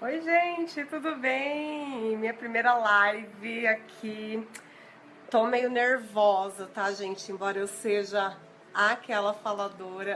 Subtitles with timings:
[0.00, 2.16] Oi, gente, tudo bem?
[2.16, 4.46] Minha primeira live aqui.
[5.28, 7.32] Tô meio nervosa, tá, gente?
[7.32, 8.36] Embora eu seja
[8.72, 10.14] aquela faladora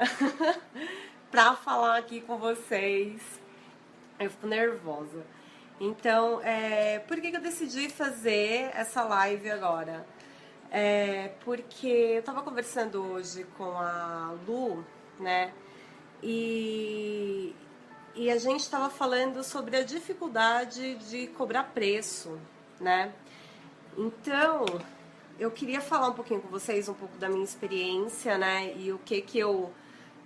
[1.32, 3.20] pra falar aqui com vocês,
[4.20, 5.26] eu fico nervosa.
[5.80, 10.06] Então, é, por que, que eu decidi fazer essa live agora?
[10.70, 14.86] É, porque eu tava conversando hoje com a Lu,
[15.18, 15.52] né?
[16.22, 17.52] E,
[18.14, 22.38] e a gente estava falando sobre a dificuldade de cobrar preço,
[22.80, 23.12] né?
[23.96, 24.64] Então,
[25.38, 28.74] eu queria falar um pouquinho com vocês, um pouco da minha experiência, né?
[28.76, 29.72] E o que que eu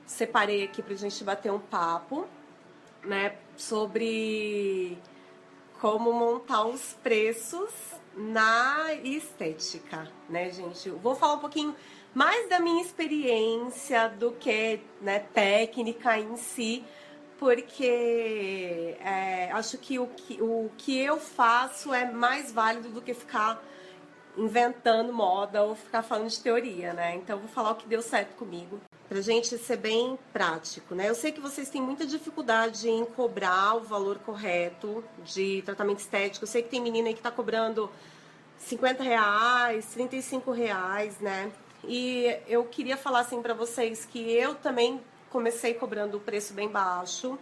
[0.05, 2.27] separei aqui pra gente bater um papo,
[3.05, 3.37] né?
[3.57, 4.99] Sobre
[5.81, 7.71] como montar os preços
[8.17, 10.89] na estética, né, gente?
[10.89, 11.75] Eu vou falar um pouquinho
[12.15, 16.83] mais da minha experiência do que né, técnica em si,
[17.39, 23.15] porque é, acho que o, que o que eu faço é mais válido do que
[23.15, 23.63] ficar
[24.37, 27.17] inventando moda ou ficar falando de teoria, né?
[27.17, 28.81] Então vou falar o que deu certo comigo.
[29.09, 31.09] Pra gente ser bem prático, né?
[31.09, 36.45] Eu sei que vocês têm muita dificuldade em cobrar o valor correto de tratamento estético.
[36.45, 37.91] Eu sei que tem menina aí que tá cobrando
[38.59, 41.51] 50 reais, 35 reais, né?
[41.85, 45.01] E eu queria falar assim para vocês que eu também
[45.37, 47.39] comecei cobrando o preço bem baixo.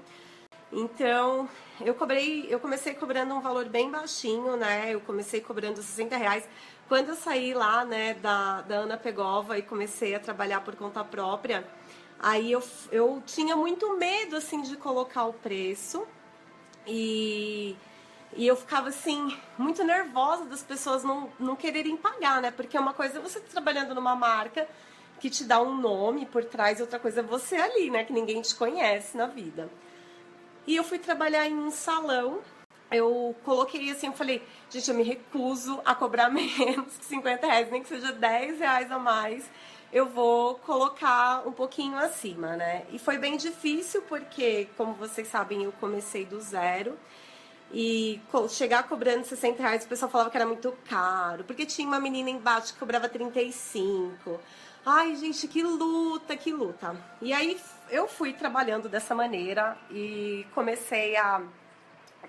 [0.72, 1.48] Então,
[1.80, 4.92] eu cobrei, eu comecei cobrando um valor bem baixinho, né?
[4.92, 6.48] Eu comecei cobrando 60 reais.
[6.88, 11.04] Quando eu saí lá, né, da, da Ana Pegova e comecei a trabalhar por conta
[11.04, 11.64] própria,
[12.18, 16.04] aí eu, eu tinha muito medo, assim, de colocar o preço.
[16.84, 17.76] E,
[18.36, 22.50] e eu ficava, assim, muito nervosa das pessoas não, não quererem pagar, né?
[22.50, 24.68] Porque uma coisa é você tá trabalhando numa marca
[25.24, 28.04] que te dá um nome por trás, outra coisa é você ali, né?
[28.04, 29.70] Que ninguém te conhece na vida.
[30.66, 32.40] E eu fui trabalhar em um salão.
[32.90, 37.70] Eu coloquei assim, eu falei, gente, eu me recuso a cobrar menos que 50 reais,
[37.70, 39.50] nem que seja 10 reais a mais.
[39.90, 42.84] Eu vou colocar um pouquinho acima, né?
[42.92, 46.98] E foi bem difícil porque, como vocês sabem, eu comecei do zero.
[47.72, 51.44] E chegar cobrando 60 reais, o pessoal falava que era muito caro.
[51.44, 54.38] Porque tinha uma menina embaixo que cobrava 35.
[54.86, 56.94] Ai, gente, que luta, que luta.
[57.22, 57.58] E aí
[57.90, 61.40] eu fui trabalhando dessa maneira e comecei a.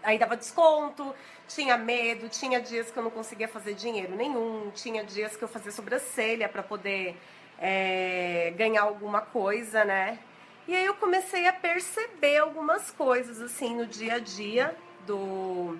[0.01, 1.13] Aí dava desconto,
[1.49, 5.47] tinha medo, tinha dias que eu não conseguia fazer dinheiro nenhum, tinha dias que eu
[5.49, 7.17] fazia sobrancelha para poder
[7.59, 10.19] é, ganhar alguma coisa, né?
[10.65, 15.77] E aí eu comecei a perceber algumas coisas assim no dia a dia do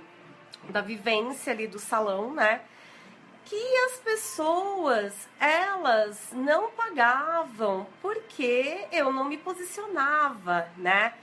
[0.70, 2.62] da vivência ali do salão, né?
[3.46, 11.14] Que as pessoas elas não pagavam porque eu não me posicionava, né?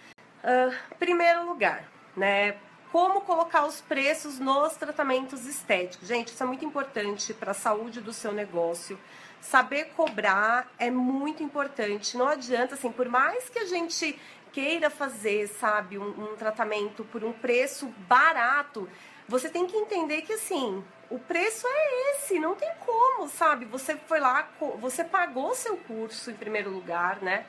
[0.42, 1.84] Uh, primeiro lugar,
[2.16, 2.56] né?
[2.92, 6.06] Como colocar os preços nos tratamentos estéticos.
[6.06, 8.98] Gente, isso é muito importante para a saúde do seu negócio.
[9.40, 12.16] Saber cobrar é muito importante.
[12.16, 14.18] Não adianta, assim, por mais que a gente
[14.52, 18.88] queira fazer, sabe, um, um tratamento por um preço barato,
[19.26, 23.66] você tem que entender que, assim, o preço é esse, não tem como, sabe?
[23.66, 24.48] Você foi lá,
[24.80, 27.44] você pagou seu curso em primeiro lugar, né?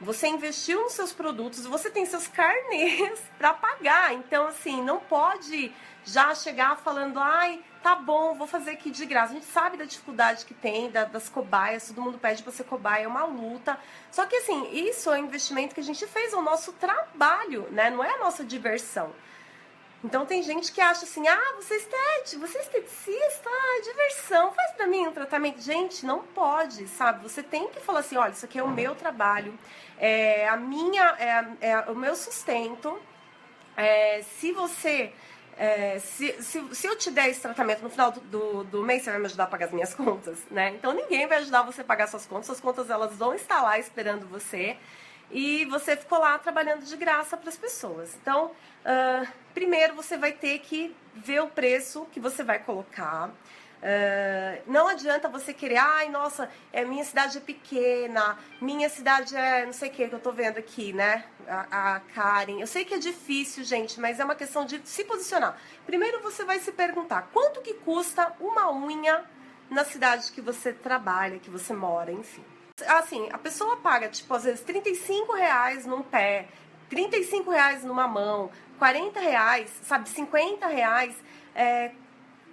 [0.00, 4.12] Você investiu nos seus produtos, você tem seus carnês para pagar.
[4.12, 5.72] Então, assim, não pode
[6.04, 9.32] já chegar falando, ai, tá bom, vou fazer aqui de graça.
[9.32, 12.64] A gente sabe da dificuldade que tem, da, das cobaias, todo mundo pede pra ser
[12.64, 13.78] cobaia, é uma luta.
[14.10, 17.68] Só que, assim, isso é um investimento que a gente fez, é o nosso trabalho,
[17.70, 17.88] né?
[17.88, 19.12] Não é a nossa diversão.
[20.04, 24.52] Então tem gente que acha assim, ah, você é estético, você é esteticista, ah, diversão,
[24.52, 25.60] faz pra mim um tratamento.
[25.60, 27.22] Gente, não pode, sabe?
[27.22, 29.58] Você tem que falar assim, olha, isso aqui é o meu trabalho,
[29.98, 32.98] é a minha, é, é o meu sustento.
[33.76, 35.12] É, se você
[35.58, 39.02] é, se, se, se, eu te der esse tratamento no final do, do, do, mês,
[39.02, 40.70] você vai me ajudar a pagar as minhas contas, né?
[40.70, 43.78] Então ninguém vai ajudar você a pagar suas contas, suas contas elas vão estar lá
[43.78, 44.76] esperando você
[45.30, 48.14] e você ficou lá trabalhando de graça para as pessoas.
[48.20, 48.50] Então,
[48.84, 53.28] uh, primeiro você vai ter que ver o preço que você vai colocar.
[53.30, 59.64] Uh, não adianta você querer, ai, nossa, é, minha cidade é pequena, minha cidade é
[59.64, 61.24] não sei o que que eu tô vendo aqui, né?
[61.48, 62.60] A, a Karen.
[62.60, 65.56] Eu sei que é difícil, gente, mas é uma questão de se posicionar.
[65.86, 69.24] Primeiro você vai se perguntar quanto que custa uma unha
[69.70, 72.44] na cidade que você trabalha, que você mora, enfim.
[72.88, 76.46] Assim, a pessoa paga, tipo, às vezes 35 reais num pé,
[76.88, 81.14] 35 reais numa mão, 40 reais, sabe, 50 reais.
[81.54, 81.92] É,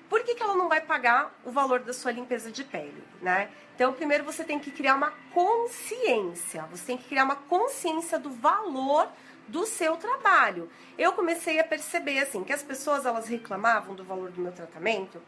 [0.09, 3.49] por que, que ela não vai pagar o valor da sua limpeza de pele, né?
[3.75, 8.29] Então, primeiro você tem que criar uma consciência, você tem que criar uma consciência do
[8.29, 9.09] valor
[9.47, 10.69] do seu trabalho.
[10.97, 15.21] Eu comecei a perceber assim que as pessoas elas reclamavam do valor do meu tratamento.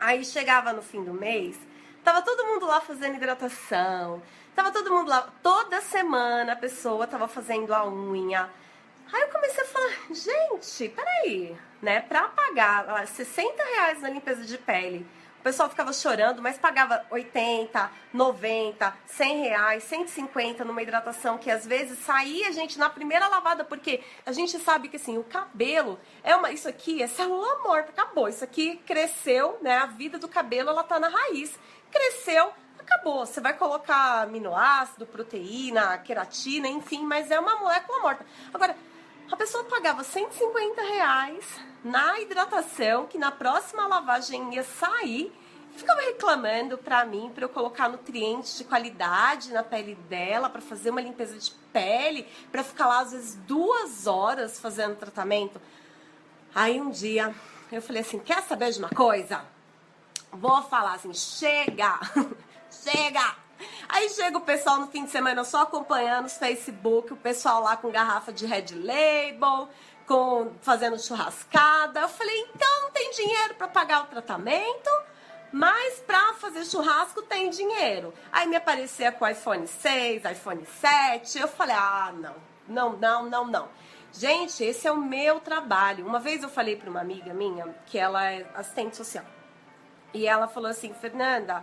[0.00, 1.58] Aí chegava no fim do mês,
[2.02, 4.22] tava todo mundo lá fazendo hidratação,
[4.54, 8.50] tava todo mundo lá toda semana a pessoa tava fazendo a unha.
[9.12, 12.00] Aí eu comecei a falar, gente, peraí, né?
[12.00, 15.06] Pra pagar 60 reais na limpeza de pele,
[15.46, 22.00] pessoal ficava chorando, mas pagava 80, 90, 100 reais, 150 numa hidratação que às vezes
[22.00, 26.50] saía gente na primeira lavada, porque a gente sabe que assim, o cabelo é uma.
[26.50, 28.28] Isso aqui é célula morta, acabou.
[28.28, 29.78] Isso aqui cresceu, né?
[29.78, 31.56] A vida do cabelo ela tá na raiz.
[31.92, 33.24] Cresceu, acabou.
[33.24, 38.26] Você vai colocar aminoácido, proteína, queratina, enfim, mas é uma molécula morta.
[38.52, 38.74] Agora,
[39.30, 41.44] a pessoa pagava 150 reais
[41.82, 45.32] na hidratação, que na próxima lavagem ia sair,
[45.76, 50.90] ficava reclamando pra mim, pra eu colocar nutrientes de qualidade na pele dela, pra fazer
[50.90, 55.60] uma limpeza de pele, pra ficar lá às vezes duas horas fazendo tratamento.
[56.54, 57.34] Aí um dia
[57.70, 59.44] eu falei assim: quer saber de uma coisa?
[60.32, 61.98] Vou falar assim: chega!
[62.70, 63.45] chega!
[63.88, 67.76] Aí chega o pessoal no fim de semana só acompanhando os Facebook, o pessoal lá
[67.76, 69.68] com garrafa de Red Label,
[70.06, 72.00] com fazendo churrascada.
[72.00, 74.90] Eu falei, então não tem dinheiro para pagar o tratamento,
[75.52, 78.12] mas para fazer churrasco tem dinheiro.
[78.32, 81.38] Aí me aparecia com iPhone 6, iPhone 7.
[81.38, 82.34] Eu falei, ah, não,
[82.68, 83.68] não, não, não, não.
[84.12, 86.06] Gente, esse é o meu trabalho.
[86.06, 89.24] Uma vez eu falei para uma amiga minha que ela é assistente social.
[90.14, 91.62] E ela falou assim, Fernanda,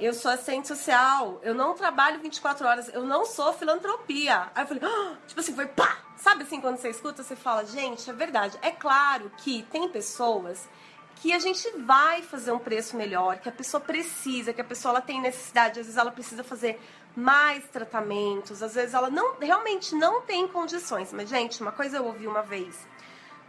[0.00, 4.50] eu sou assistente social, eu não trabalho 24 horas, eu não sou filantropia.
[4.54, 5.16] Aí eu falei, ah!
[5.26, 5.98] tipo assim, foi pá!
[6.16, 8.58] Sabe assim, quando você escuta, você fala, gente, é verdade.
[8.62, 10.68] É claro que tem pessoas
[11.16, 14.92] que a gente vai fazer um preço melhor, que a pessoa precisa, que a pessoa
[14.92, 16.80] ela tem necessidade, às vezes ela precisa fazer
[17.14, 21.12] mais tratamentos, às vezes ela não realmente não tem condições.
[21.12, 22.86] Mas, gente, uma coisa eu ouvi uma vez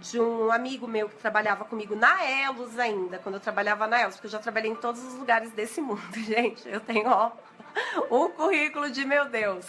[0.01, 4.15] de um amigo meu que trabalhava comigo na Elos ainda, quando eu trabalhava na Elos,
[4.15, 6.67] porque eu já trabalhei em todos os lugares desse mundo, gente.
[6.67, 7.31] Eu tenho, ó,
[8.09, 9.67] um currículo de meu Deus.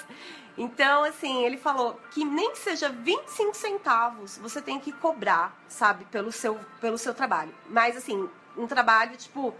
[0.56, 6.04] Então, assim, ele falou que nem que seja 25 centavos você tem que cobrar, sabe,
[6.06, 7.54] pelo seu, pelo seu trabalho.
[7.68, 9.54] Mas, assim, um trabalho, tipo,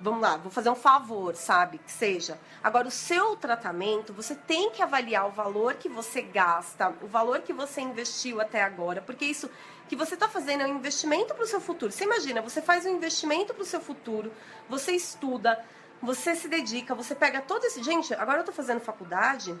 [0.00, 1.78] vamos lá, vou fazer um favor, sabe?
[1.78, 2.38] Que seja.
[2.62, 7.40] Agora, o seu tratamento, você tem que avaliar o valor que você gasta, o valor
[7.40, 9.50] que você investiu até agora, porque isso
[9.90, 11.90] que você está fazendo é um investimento para o seu futuro.
[11.90, 14.32] Você imagina, você faz um investimento para o seu futuro,
[14.68, 15.60] você estuda,
[16.00, 17.82] você se dedica, você pega todo esse.
[17.82, 19.52] Gente, agora eu estou fazendo faculdade,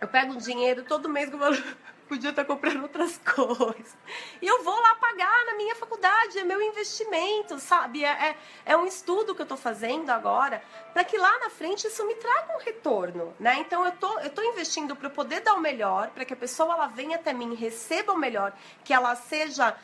[0.00, 1.40] eu pego dinheiro todo mês que eu
[2.08, 3.96] podia estar comprando outras coisas.
[4.40, 8.04] E eu vou lá pagar na minha faculdade, é meu investimento, sabe?
[8.04, 10.62] É, é, é um estudo que eu estou fazendo agora
[10.92, 13.56] para que lá na frente isso me traga um retorno, né?
[13.58, 16.74] Então eu tô, eu tô investindo para poder dar o melhor, para que a pessoa
[16.74, 18.52] ela venha até mim, receba o melhor,
[18.84, 19.76] que ela seja,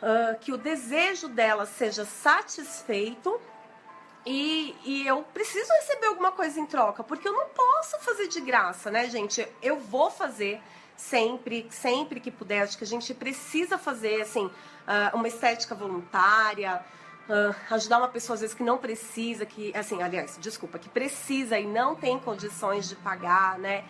[0.00, 3.40] uh, que o desejo dela seja satisfeito.
[4.28, 8.40] E, e eu preciso receber alguma coisa em troca, porque eu não posso fazer de
[8.40, 9.46] graça, né, gente?
[9.62, 10.60] Eu vou fazer
[10.96, 12.62] sempre, sempre que puder.
[12.62, 14.50] Acho que a gente precisa fazer assim
[14.86, 16.80] ah, uma estética voluntária,
[17.28, 21.58] uh, ajudar uma pessoa às vezes que não precisa, que assim, aliás, desculpa, que precisa
[21.58, 23.84] e não tem condições de pagar, né?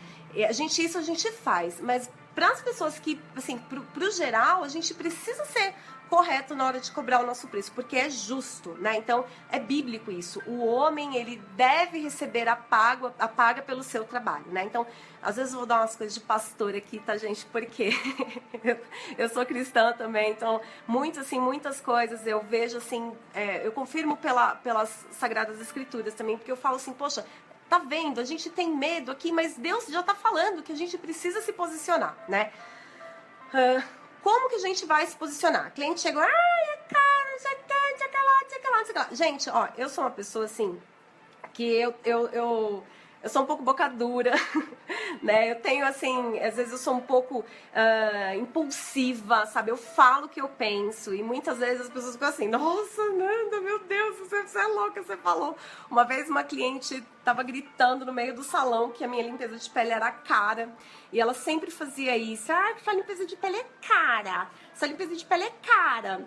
[0.49, 4.63] A gente isso a gente faz, mas para as pessoas que, assim, para o geral,
[4.63, 5.75] a gente precisa ser
[6.11, 8.97] correto na hora de cobrar o nosso preço, porque é justo, né?
[8.97, 10.41] Então, é bíblico isso.
[10.47, 14.65] O homem, ele deve receber a paga, a paga pelo seu trabalho, né?
[14.65, 14.87] Então,
[15.23, 17.45] às vezes eu vou dar umas coisas de pastor aqui, tá, gente?
[17.47, 17.91] Porque
[19.17, 24.17] eu sou cristã também, então, muitas, assim, muitas coisas eu vejo, assim, é, eu confirmo
[24.17, 27.25] pela, pelas Sagradas Escrituras também, porque eu falo assim, poxa,
[27.69, 28.21] tá vendo?
[28.21, 31.53] A gente tem medo aqui, mas Deus já tá falando que a gente precisa se
[31.53, 32.53] posicionar, né?
[33.49, 33.83] Uh,
[34.23, 35.69] como que a gente vai se posicionar?
[35.69, 37.73] O cliente chegou, ai, é caro, não sei o que,
[38.23, 39.09] lá, não sei lá, não sei lá.
[39.13, 40.81] Gente, ó, eu sou uma pessoa assim,
[41.53, 42.85] que eu, eu, eu
[43.27, 44.33] eu sou um pouco boca dura,
[45.21, 45.51] né?
[45.51, 49.73] Eu tenho, assim, às vezes eu sou um pouco uh, impulsiva, sabe?
[49.73, 53.61] Eu falo o que eu penso e muitas vezes as pessoas ficam assim, nossa, Nanda,
[53.61, 55.57] meu Deus, você, você é louca, você falou.
[55.91, 59.69] Uma vez uma cliente estava gritando no meio do salão que a minha limpeza de
[59.71, 60.73] pele era cara
[61.13, 62.53] e ela sempre fazia isso.
[62.53, 66.25] Ah, sua limpeza de pele é cara, sua limpeza de pele é cara.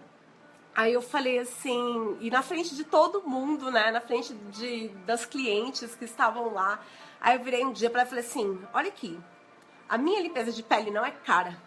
[0.76, 3.92] Aí eu falei assim, e na frente de todo mundo, né?
[3.92, 6.80] Na frente de, das clientes que estavam lá.
[7.20, 9.20] Aí eu virei um dia para ela e falei assim: olha aqui,
[9.88, 11.58] a minha limpeza de pele não é cara,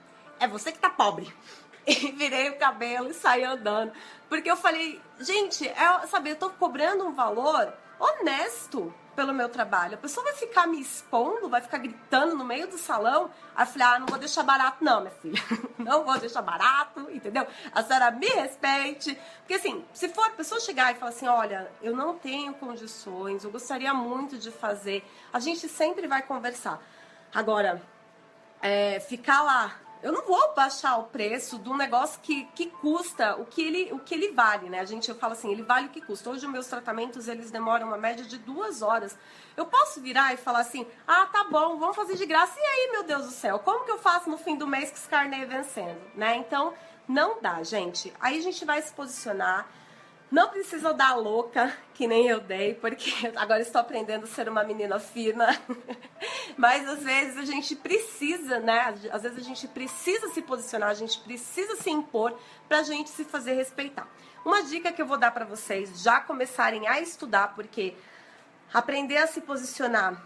[0.40, 1.32] é você que tá pobre.
[1.84, 3.92] E virei o cabelo e saí andando.
[4.28, 8.94] Porque eu falei, gente, é, sabe, eu tô cobrando um valor honesto.
[9.14, 9.94] Pelo meu trabalho.
[9.94, 13.30] A pessoa vai ficar me expondo, vai ficar gritando no meio do salão.
[13.54, 15.42] Aí eu falei, ah, não vou deixar barato não, minha filha.
[15.78, 17.46] não vou deixar barato, entendeu?
[17.72, 19.18] A senhora me respeite.
[19.38, 23.44] Porque assim, se for a pessoa chegar e falar assim, olha, eu não tenho condições,
[23.44, 26.80] eu gostaria muito de fazer, a gente sempre vai conversar.
[27.34, 27.82] Agora,
[28.60, 33.36] é, ficar lá eu não vou baixar o preço de um negócio que, que custa
[33.36, 34.80] o que, ele, o que ele vale, né?
[34.80, 36.28] A gente, eu falo assim, ele vale o que custa.
[36.30, 39.16] Hoje, os meus tratamentos, eles demoram uma média de duas horas.
[39.56, 42.58] Eu posso virar e falar assim, ah, tá bom, vamos fazer de graça.
[42.58, 44.96] E aí, meu Deus do céu, como que eu faço no fim do mês com
[44.96, 46.36] esse carnê vencendo, né?
[46.36, 46.74] Então,
[47.06, 48.12] não dá, gente.
[48.20, 49.68] Aí a gente vai se posicionar
[50.32, 54.64] não precisa dar louca, que nem eu dei, porque agora estou aprendendo a ser uma
[54.64, 55.60] menina fina.
[56.56, 58.94] Mas às vezes a gente precisa, né?
[59.12, 62.34] Às vezes a gente precisa se posicionar, a gente precisa se impor
[62.66, 64.08] para a gente se fazer respeitar.
[64.42, 67.94] Uma dica que eu vou dar para vocês já começarem a estudar, porque
[68.72, 70.20] aprender a se posicionar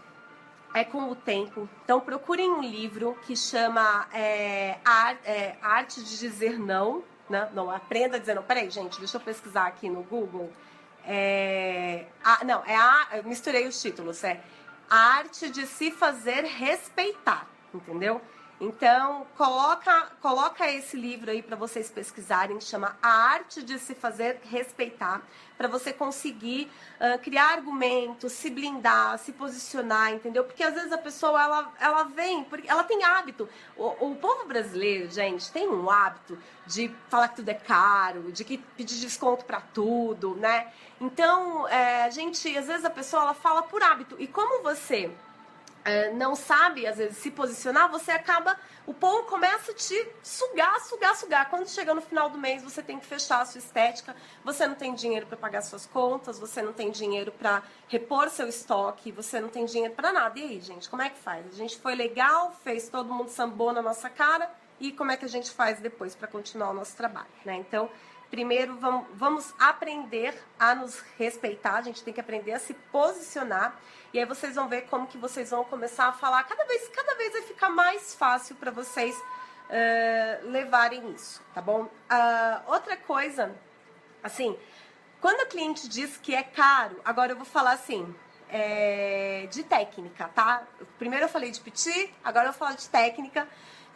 [0.73, 1.67] é com o tempo.
[1.83, 4.77] Então procurem um livro que chama é,
[5.25, 7.49] é, Arte de Dizer Não né?
[7.53, 10.51] Não, aprenda dizendo, peraí, gente, deixa eu pesquisar aqui no Google.
[11.05, 14.41] É, a, não, é a, misturei os títulos, é
[14.89, 18.21] a arte de se fazer respeitar, entendeu?
[18.59, 24.41] Então, coloca, coloca esse livro aí para vocês pesquisarem, chama A Arte de Se Fazer
[24.45, 25.21] Respeitar,
[25.55, 26.67] para você conseguir
[26.99, 30.43] uh, criar argumentos, se blindar, se posicionar, entendeu?
[30.43, 33.47] Porque às vezes a pessoa, ela, ela vem, porque ela tem hábito.
[33.75, 36.35] O, o povo brasileiro, gente, tem um hábito
[36.65, 40.73] de falar que tudo é caro, de que pedir desconto para tudo, né?
[40.99, 44.15] Então, é, gente, às vezes a pessoa, ela fala por hábito.
[44.17, 45.11] E como você
[45.87, 48.59] é, não sabe, às vezes, se posicionar, você acaba.
[48.85, 51.49] O povo começa a te sugar, sugar, sugar.
[51.49, 54.13] Quando chega no final do mês, você tem que fechar a sua estética,
[54.43, 58.49] você não tem dinheiro para pagar suas contas, você não tem dinheiro para repor seu
[58.49, 60.37] estoque, você não tem dinheiro para nada.
[60.37, 61.45] E aí, gente, como é que faz?
[61.47, 65.25] A gente foi legal, fez todo mundo sambou na nossa cara, e como é que
[65.25, 67.55] a gente faz depois para continuar o nosso trabalho, né?
[67.55, 67.89] Então,
[68.29, 73.79] primeiro vamos, vamos aprender a nos respeitar, a gente tem que aprender a se posicionar
[74.13, 76.43] e aí vocês vão ver como que vocês vão começar a falar.
[76.43, 81.83] Cada vez, cada vez vai ficar mais fácil para vocês uh, levarem isso, tá bom?
[81.83, 83.55] Uh, outra coisa,
[84.23, 84.57] assim,
[85.19, 88.15] quando o cliente diz que é caro, agora eu vou falar assim,
[88.49, 90.63] é, de técnica, tá?
[90.97, 93.47] Primeiro eu falei de petit, agora eu falar de técnica.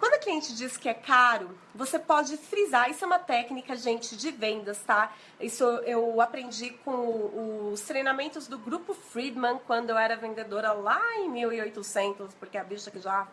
[0.02, 2.90] Quando a cliente diz que é caro, você pode frisar.
[2.90, 5.14] Isso é uma técnica, gente, de vendas, tá?
[5.40, 11.30] Isso eu aprendi com os treinamentos do grupo Friedman quando eu era vendedora lá em
[11.30, 13.28] 1800, porque a bicha que já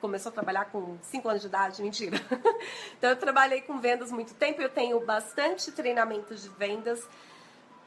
[0.00, 2.16] começou a trabalhar com 5 anos de idade, mentira.
[2.96, 7.06] então eu trabalhei com vendas muito tempo, eu tenho bastante treinamento de vendas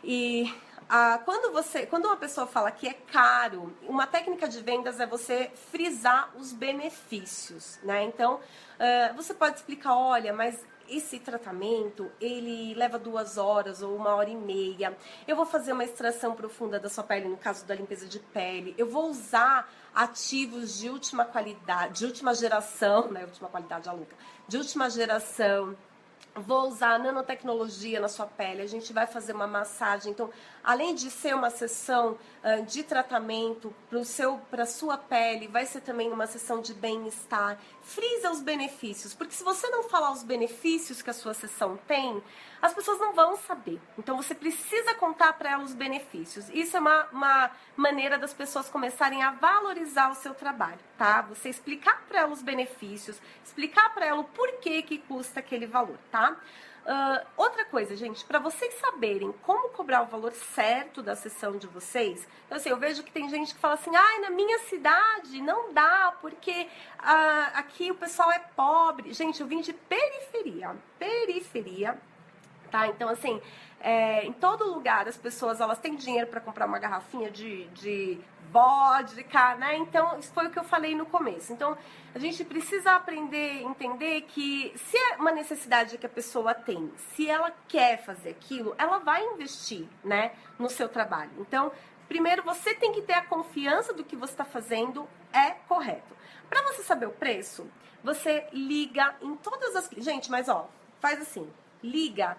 [0.04, 0.54] e
[0.90, 5.06] ah, quando você, quando uma pessoa fala que é caro, uma técnica de vendas é
[5.06, 8.04] você frisar os benefícios, né?
[8.04, 14.16] Então, uh, você pode explicar, olha, mas esse tratamento, ele leva duas horas ou uma
[14.16, 14.98] hora e meia.
[15.28, 18.74] Eu vou fazer uma extração profunda da sua pele, no caso da limpeza de pele.
[18.78, 23.26] Eu vou usar ativos de última qualidade, de última geração, né?
[23.26, 23.96] Última qualidade, a.
[24.48, 25.76] De última geração
[26.42, 30.12] vou usar nanotecnologia na sua pele, a gente vai fazer uma massagem.
[30.12, 30.30] Então,
[30.64, 33.74] além de ser uma sessão uh, de tratamento
[34.50, 37.58] para a sua pele, vai ser também uma sessão de bem-estar.
[37.82, 42.22] Frisa os benefícios, porque se você não falar os benefícios que a sua sessão tem,
[42.62, 43.80] as pessoas não vão saber.
[43.98, 46.50] Então, você precisa contar para elas os benefícios.
[46.50, 51.22] Isso é uma, uma maneira das pessoas começarem a valorizar o seu trabalho, tá?
[51.22, 55.98] Você explicar para elas os benefícios, explicar para ela o porquê que custa aquele valor,
[56.12, 56.27] tá?
[56.32, 61.68] Uh, outra coisa, gente, para vocês saberem como cobrar o valor certo da sessão de
[61.68, 65.42] vocês, então, assim, eu vejo que tem gente que fala assim, ai, na minha cidade
[65.42, 66.66] não dá, porque
[67.00, 69.14] uh, aqui o pessoal é pobre.
[69.14, 71.98] Gente, eu vim de periferia, periferia,
[72.72, 72.88] tá?
[72.88, 73.42] Então, assim,
[73.82, 78.18] é, em todo lugar as pessoas elas têm dinheiro para comprar uma garrafinha de, de
[78.52, 79.78] vodka, né?
[79.78, 81.54] Então, isso foi o que eu falei no começo.
[81.54, 81.78] Então,
[82.14, 87.30] a gente precisa aprender, entender que se é uma necessidade que a pessoa tem, se
[87.30, 91.32] ela quer fazer aquilo, ela vai investir, né, no seu trabalho.
[91.40, 91.72] Então,
[92.08, 96.16] primeiro você tem que ter a confiança do que você está fazendo é correto.
[96.50, 97.70] Para você saber o preço,
[98.04, 99.90] você liga em todas as.
[99.98, 101.52] Gente, mas ó, faz assim:
[101.84, 102.38] liga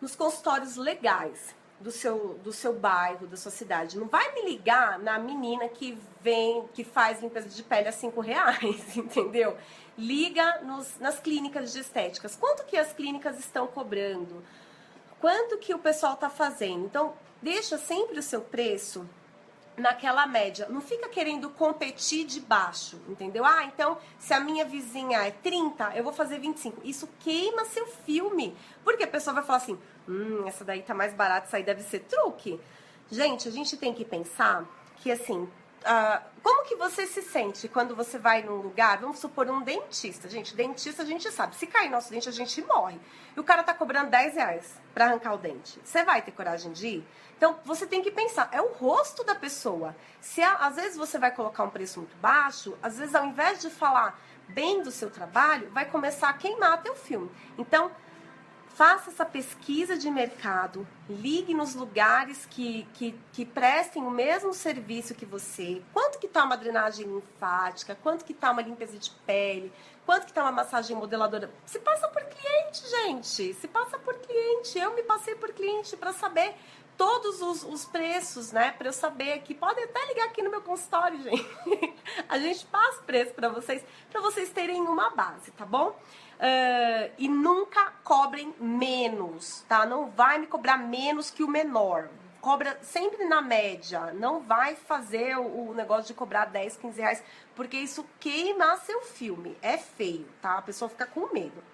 [0.00, 3.98] nos consultórios legais do seu, do seu bairro, da sua cidade.
[3.98, 8.20] Não vai me ligar na menina que vem, que faz limpeza de pele a cinco
[8.20, 9.56] reais, entendeu?
[9.98, 12.36] Liga nos, nas clínicas de estéticas.
[12.36, 14.42] Quanto que as clínicas estão cobrando?
[15.20, 16.86] Quanto que o pessoal está fazendo?
[16.86, 19.06] Então, deixa sempre o seu preço
[19.76, 20.66] naquela média.
[20.68, 23.44] Não fica querendo competir de baixo, entendeu?
[23.44, 26.80] Ah, então se a minha vizinha é 30, eu vou fazer 25.
[26.84, 28.56] Isso queima seu filme.
[28.84, 31.82] Porque a pessoa vai falar assim: hum, essa daí tá mais barata, isso aí deve
[31.82, 32.60] ser truque.
[33.10, 34.64] Gente, a gente tem que pensar
[34.96, 35.48] que assim.
[35.82, 40.28] Uh, como que você se sente quando você vai num lugar, vamos supor um dentista,
[40.28, 43.00] gente, dentista a gente sabe, se cair nosso dente a gente morre,
[43.36, 46.70] e o cara tá cobrando 10 reais pra arrancar o dente, você vai ter coragem
[46.70, 47.08] de ir?
[47.42, 49.96] Então, você tem que pensar, é o rosto da pessoa.
[50.20, 53.68] Se às vezes você vai colocar um preço muito baixo, às vezes ao invés de
[53.68, 54.16] falar
[54.50, 57.28] bem do seu trabalho, vai começar a queimar teu filme.
[57.58, 57.90] Então,
[58.68, 65.12] faça essa pesquisa de mercado, ligue nos lugares que, que, que prestem o mesmo serviço
[65.12, 65.82] que você.
[65.92, 67.98] Quanto que está uma drenagem linfática?
[68.00, 69.72] Quanto que está uma limpeza de pele?
[70.06, 71.52] Quanto que está uma massagem modeladora?
[71.66, 73.54] Se passa por cliente, gente.
[73.54, 74.78] Se passa por cliente.
[74.78, 76.54] Eu me passei por cliente para saber
[76.96, 78.72] todos os, os preços, né?
[78.72, 81.48] Para eu saber que podem até ligar aqui no meu consultório, gente.
[82.28, 85.88] A gente passa preço para vocês, para vocês terem uma base, tá bom?
[85.88, 89.86] Uh, e nunca cobrem menos, tá?
[89.86, 92.08] Não vai me cobrar menos que o menor.
[92.40, 94.12] Cobra sempre na média.
[94.12, 99.02] Não vai fazer o, o negócio de cobrar 10, 15 reais, porque isso queima seu
[99.02, 99.56] filme.
[99.62, 100.58] É feio, tá?
[100.58, 101.71] A pessoa fica com medo.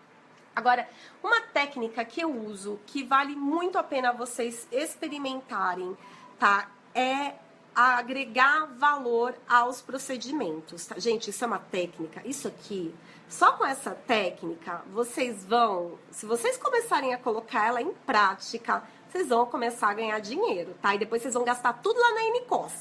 [0.58, 0.88] Agora,
[1.22, 5.96] uma técnica que eu uso que vale muito a pena vocês experimentarem,
[6.36, 6.68] tá?
[6.92, 7.34] É
[7.72, 10.84] agregar valor aos procedimentos.
[10.84, 10.98] Tá?
[10.98, 12.20] Gente, isso é uma técnica.
[12.24, 12.92] Isso aqui,
[13.28, 19.28] só com essa técnica, vocês vão, se vocês começarem a colocar ela em prática, vocês
[19.28, 20.92] vão começar a ganhar dinheiro, tá?
[20.92, 22.72] E depois vocês vão gastar tudo lá na Nicos.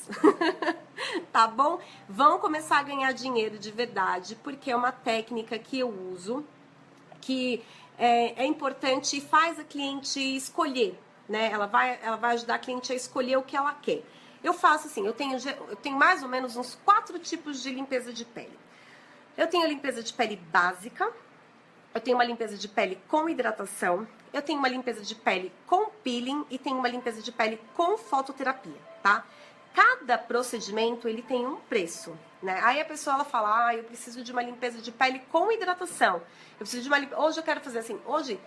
[1.32, 1.80] tá bom?
[2.10, 6.44] Vão começar a ganhar dinheiro de verdade, porque é uma técnica que eu uso
[7.28, 7.62] que
[7.98, 11.52] é, é importante e faz a cliente escolher, né?
[11.52, 14.02] Ela vai, ela vai ajudar a cliente a escolher o que ela quer.
[14.42, 15.38] Eu faço assim, eu tenho,
[15.70, 18.58] eu tenho mais ou menos uns quatro tipos de limpeza de pele.
[19.36, 21.12] Eu tenho a limpeza de pele básica,
[21.94, 25.90] eu tenho uma limpeza de pele com hidratação, eu tenho uma limpeza de pele com
[26.02, 29.26] peeling e tenho uma limpeza de pele com fototerapia, tá?
[29.74, 32.60] Cada procedimento ele tem um preço, né?
[32.64, 36.22] Aí a pessoa ela fala, ah, eu preciso de uma limpeza de pele com hidratação.
[36.52, 38.40] Eu preciso de uma hoje eu quero fazer assim, hoje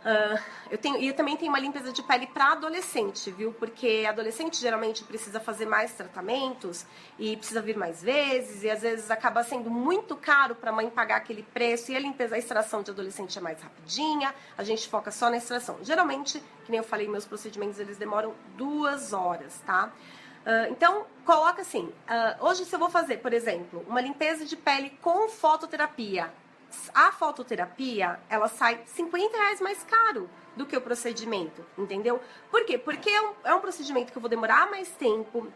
[0.00, 3.52] Uh, eu tenho e eu também tenho uma limpeza de pele para adolescente, viu?
[3.52, 6.86] Porque adolescente geralmente precisa fazer mais tratamentos
[7.18, 10.88] e precisa vir mais vezes e às vezes acaba sendo muito caro para a mãe
[10.88, 14.34] pagar aquele preço e a limpeza, a extração de adolescente é mais rapidinha.
[14.56, 15.76] A gente foca só na extração.
[15.82, 19.92] Geralmente, que nem eu falei, meus procedimentos eles demoram duas horas, tá?
[20.46, 24.56] Uh, então, coloca assim: uh, hoje, se eu vou fazer, por exemplo, uma limpeza de
[24.56, 26.32] pele com fototerapia,
[26.94, 32.20] a fototerapia ela sai 50 reais mais caro do que o procedimento, entendeu?
[32.50, 32.78] Por quê?
[32.78, 35.46] Porque é um, é um procedimento que eu vou demorar mais tempo,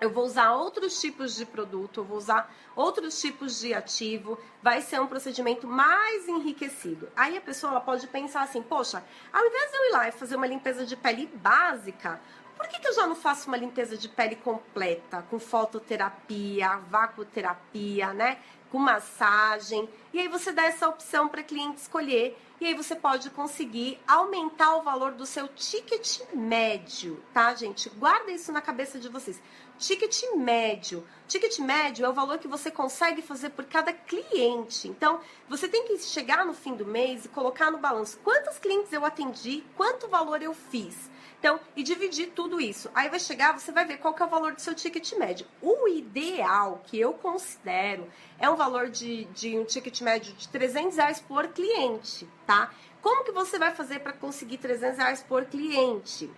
[0.00, 4.82] eu vou usar outros tipos de produto, eu vou usar outros tipos de ativo, vai
[4.82, 7.08] ser um procedimento mais enriquecido.
[7.16, 10.36] Aí a pessoa pode pensar assim, poxa, ao invés de eu ir lá e fazer
[10.36, 12.20] uma limpeza de pele básica,
[12.56, 18.12] por que, que eu já não faço uma limpeza de pele completa, com fototerapia, vacuoterapia,
[18.12, 18.38] né?
[18.70, 19.88] Com massagem.
[20.12, 22.36] E aí você dá essa opção para cliente escolher.
[22.58, 27.90] E aí você pode conseguir aumentar o valor do seu ticket médio, tá, gente?
[27.90, 29.38] Guarda isso na cabeça de vocês.
[29.78, 31.06] Ticket médio.
[31.28, 34.88] Ticket médio é o valor que você consegue fazer por cada cliente.
[34.88, 38.92] Então, você tem que chegar no fim do mês e colocar no balanço quantos clientes
[38.92, 41.10] eu atendi, quanto valor eu fiz.
[41.38, 42.90] Então, e dividir tudo isso.
[42.94, 45.46] Aí vai chegar, você vai ver qual que é o valor do seu ticket médio.
[45.60, 50.96] O ideal que eu considero é um valor de, de um ticket médio de 300
[50.96, 52.72] reais por cliente, tá?
[53.02, 56.30] Como que você vai fazer para conseguir 300 reais por cliente?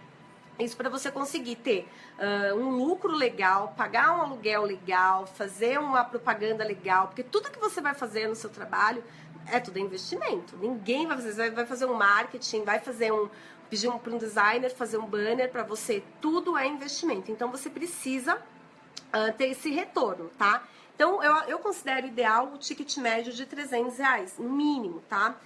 [0.59, 6.05] Isso para você conseguir ter uh, um lucro legal, pagar um aluguel legal, fazer uma
[6.05, 9.03] propaganda legal, porque tudo que você vai fazer no seu trabalho
[9.47, 10.57] é tudo investimento.
[10.57, 13.29] Ninguém vai fazer, vai fazer um marketing, vai fazer um,
[13.71, 17.31] pedir um, para um designer fazer um banner para você, tudo é investimento.
[17.31, 20.63] Então você precisa uh, ter esse retorno, tá?
[20.95, 25.37] Então eu, eu considero ideal o ticket médio de 300 reais, mínimo, tá?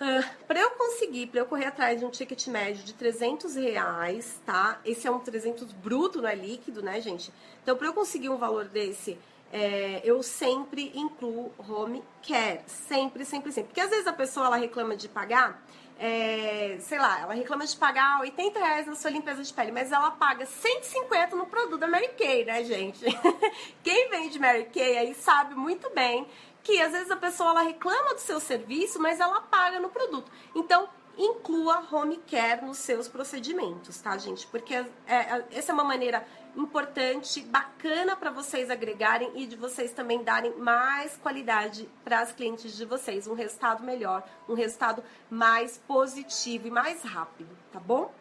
[0.00, 4.40] Uh, para eu conseguir, para eu correr atrás de um ticket médio de 300 reais,
[4.46, 4.80] tá?
[4.82, 7.30] Esse é um 300 bruto, não é líquido, né, gente?
[7.62, 9.18] Então, para eu conseguir um valor desse,
[9.52, 12.62] é, eu sempre incluo home care.
[12.66, 13.68] Sempre, sempre, sempre.
[13.68, 15.62] Porque às vezes a pessoa ela reclama de pagar
[16.02, 19.92] é, sei lá, ela reclama de pagar 80 reais na sua limpeza de pele, mas
[19.92, 23.04] ela paga 150 no produto da Mary Kay, né, gente?
[23.84, 26.26] Quem vende Mary Kay aí sabe muito bem
[26.62, 30.30] que às vezes a pessoa ela reclama do seu serviço, mas ela paga no produto.
[30.54, 34.46] Então, inclua home care nos seus procedimentos, tá, gente?
[34.46, 39.92] Porque é, é, essa é uma maneira importante, bacana para vocês agregarem e de vocês
[39.92, 45.78] também darem mais qualidade para as clientes de vocês, um resultado melhor, um resultado mais
[45.78, 48.12] positivo e mais rápido, tá bom?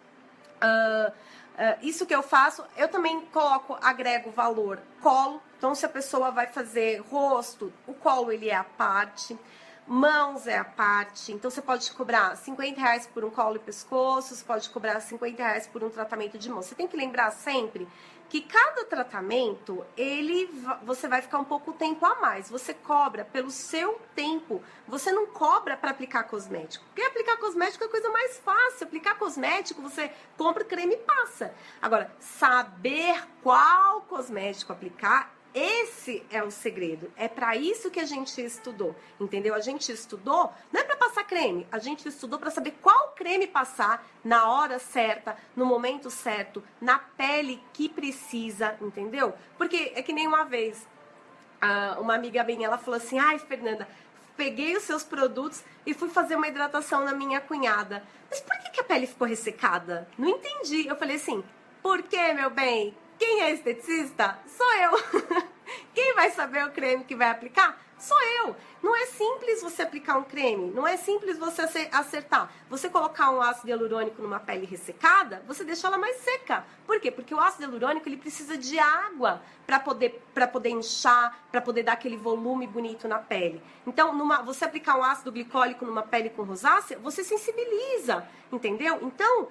[0.62, 1.12] Uh,
[1.60, 5.42] Uh, isso que eu faço, eu também coloco, agrego valor colo.
[5.60, 9.38] Então, se a pessoa vai fazer rosto, o colo ele é a parte,
[9.86, 11.34] mãos é a parte.
[11.34, 15.44] Então, você pode cobrar 50 reais por um colo e pescoço, você pode cobrar 50
[15.44, 16.62] reais por um tratamento de mão.
[16.62, 17.86] Você tem que lembrar sempre
[18.30, 20.50] que cada tratamento, ele
[20.84, 22.50] você vai ficar um pouco tempo a mais.
[22.50, 24.64] Você cobra pelo seu tempo.
[24.88, 26.86] Você não cobra para aplicar cosmético.
[26.86, 28.86] Porque aplicar cosmético é a coisa mais fácil.
[28.86, 31.54] Aplicar cosmético, você compra o creme e passa.
[31.82, 37.12] Agora, saber qual cosmético aplicar esse é o segredo.
[37.16, 39.54] É para isso que a gente estudou, entendeu?
[39.54, 43.48] A gente estudou não é para passar creme, a gente estudou para saber qual creme
[43.48, 49.34] passar na hora certa, no momento certo, na pele que precisa, entendeu?
[49.58, 50.88] Porque é que nem uma vez
[52.00, 53.88] uma amiga minha, ela falou assim: "Ai, Fernanda,
[54.38, 58.02] peguei os seus produtos e fui fazer uma hidratação na minha cunhada.
[58.30, 60.08] Mas por que, que a pele ficou ressecada?
[60.18, 60.88] Não entendi.
[60.88, 61.44] Eu falei assim:
[61.82, 62.96] por que, meu bem?
[63.20, 64.40] Quem é esteticista?
[64.48, 65.44] Sou eu.
[65.94, 67.78] Quem vai saber o creme que vai aplicar?
[68.00, 68.56] Sou eu.
[68.82, 72.50] Não é simples você aplicar um creme, não é simples você acertar.
[72.70, 76.66] Você colocar um ácido hialurônico numa pele ressecada, você deixa ela mais seca.
[76.88, 77.12] Por quê?
[77.12, 81.84] Porque o ácido hialurônico ele precisa de água para poder para poder inchar, para poder
[81.84, 83.62] dar aquele volume bonito na pele.
[83.86, 89.00] Então, numa, você aplicar um ácido glicólico numa pele com rosácea, você sensibiliza, entendeu?
[89.02, 89.50] Então,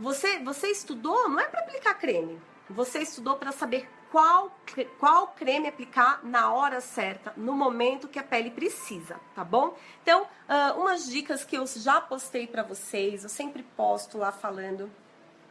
[0.00, 2.40] você você estudou não é para aplicar creme.
[2.70, 4.50] Você estudou para saber qual,
[4.98, 9.76] qual creme aplicar na hora certa, no momento que a pele precisa, tá bom?
[10.02, 14.90] Então, uh, umas dicas que eu já postei para vocês, eu sempre posto lá falando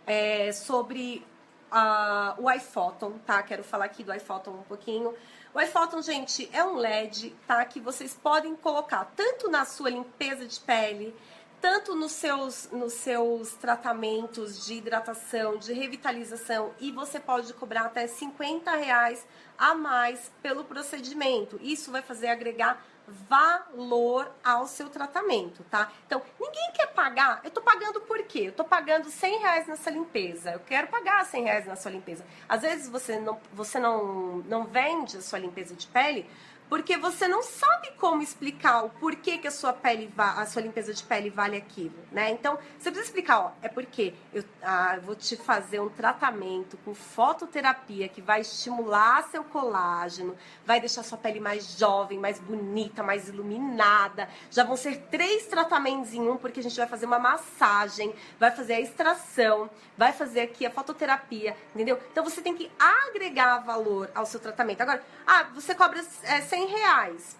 [0.06, 1.26] é, sobre
[1.72, 3.42] uh, o iPhoton, tá?
[3.44, 5.14] Quero falar aqui do iPhoton um pouquinho.
[5.54, 7.64] O iPhoton, gente, é um LED, tá?
[7.66, 11.16] Que vocês podem colocar tanto na sua limpeza de pele,
[11.62, 18.08] tanto nos seus, nos seus tratamentos de hidratação, de revitalização, e você pode cobrar até
[18.08, 19.26] 50 reais
[19.58, 21.60] a mais pelo procedimento.
[21.62, 25.92] Isso vai fazer agregar valor ao seu tratamento, tá?
[26.06, 27.40] Então, ninguém quer pagar.
[27.44, 28.48] Eu tô pagando por quê?
[28.48, 30.52] Eu tô pagando 100 reais nessa limpeza.
[30.52, 32.26] Eu quero pagar 100 reais na sua limpeza.
[32.50, 36.30] Às vezes você não, você não, não vende a sua limpeza de pele
[36.70, 40.94] porque você não sabe como explicar o porquê que a sua pele a sua limpeza
[40.94, 42.32] de pele vale aquilo, né?
[42.32, 46.94] Então, você precisa explicar, ó, é porque eu ah, vou te fazer um tratamento com
[46.94, 53.30] fototerapia que vai estimular seu colágeno, vai deixar sua pele mais jovem, mais bonita, mais
[53.30, 54.30] iluminada.
[54.52, 58.52] Já vão ser três tratamentos em um, porque a gente vai fazer uma massagem, vai
[58.52, 62.00] fazer a extração, vai fazer aqui a fototerapia, entendeu?
[62.12, 64.82] Então, você tem que agregar valor ao seu tratamento.
[64.82, 67.38] Agora, ah, você cobra é, 100 reais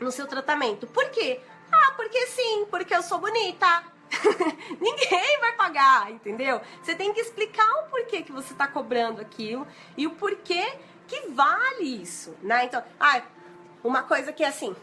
[0.00, 0.86] no seu tratamento.
[0.88, 1.40] Por quê?
[1.70, 3.84] Ah, porque sim, porque eu sou bonita.
[4.80, 6.60] Ninguém vai pagar, entendeu?
[6.82, 11.28] Você tem que explicar o porquê que você está cobrando aquilo e o porquê que
[11.28, 12.64] vale isso, né?
[12.64, 13.22] Então, ah,
[13.84, 14.74] uma coisa que é assim,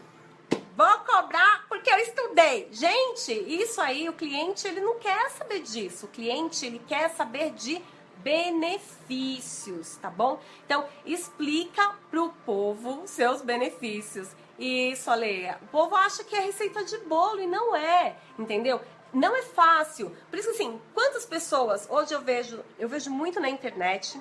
[0.74, 2.68] vou cobrar porque eu estudei.
[2.72, 6.06] Gente, isso aí o cliente ele não quer saber disso.
[6.06, 7.82] O cliente ele quer saber de
[8.22, 10.40] benefícios, tá bom?
[10.64, 14.28] Então, explica pro povo seus benefícios.
[14.58, 15.58] Isso, Aleia.
[15.62, 18.80] O povo acha que é receita de bolo e não é, entendeu?
[19.12, 20.14] Não é fácil.
[20.30, 24.20] Por isso, assim, quantas pessoas, hoje eu vejo, eu vejo muito na internet,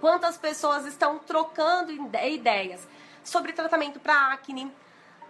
[0.00, 2.86] quantas pessoas estão trocando ideias
[3.24, 4.70] sobre tratamento para acne,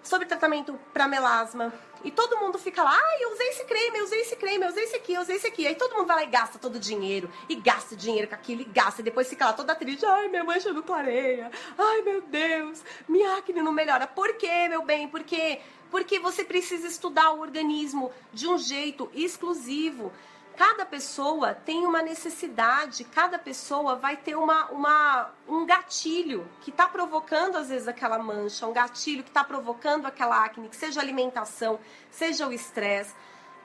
[0.02, 1.72] sobre tratamento para melasma.
[2.05, 4.69] E todo mundo fica lá, ah, eu usei esse creme, eu usei esse creme, eu
[4.69, 5.67] usei esse aqui, eu usei esse aqui.
[5.67, 8.61] Aí todo mundo vai lá e gasta todo o dinheiro, e gasta dinheiro com aquilo,
[8.61, 12.21] e gasta, e depois fica lá toda triste, ai, minha mancha não clareia, ai, meu
[12.21, 14.07] Deus, minha acne não melhora.
[14.07, 15.09] Por quê, meu bem?
[15.09, 15.61] Por quê?
[15.90, 20.12] Porque você precisa estudar o organismo de um jeito exclusivo.
[20.57, 26.87] Cada pessoa tem uma necessidade, cada pessoa vai ter uma, uma, um gatilho que está
[26.87, 31.81] provocando às vezes aquela mancha, um gatilho que está provocando aquela acne, que seja alimentação,
[32.11, 33.14] seja o estresse.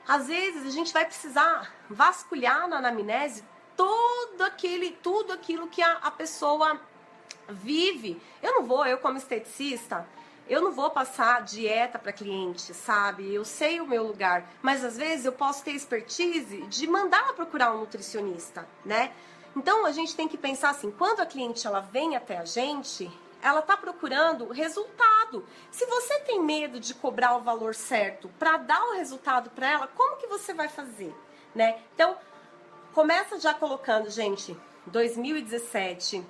[0.06, 3.44] Às vezes a gente vai precisar vasculhar na anamnese
[3.76, 6.80] todo aquele, tudo aquilo que a, a pessoa
[7.48, 8.20] vive.
[8.42, 10.06] Eu não vou, eu como esteticista,
[10.50, 13.32] eu não vou passar dieta para cliente, sabe?
[13.32, 17.32] Eu sei o meu lugar, mas às vezes eu posso ter expertise de mandar ela
[17.32, 19.12] procurar um nutricionista, né?
[19.54, 23.08] Então a gente tem que pensar assim, quando a cliente ela vem até a gente,
[23.40, 25.46] ela está procurando resultado.
[25.70, 29.86] Se você tem medo de cobrar o valor certo para dar o resultado para ela,
[29.86, 31.14] como que você vai fazer,
[31.54, 31.78] né?
[31.94, 32.16] Então,
[32.92, 36.24] começa já colocando, gente, 2017,